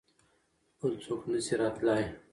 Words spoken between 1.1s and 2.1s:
نه شي راتلای.